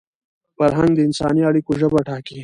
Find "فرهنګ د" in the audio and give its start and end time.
0.57-0.99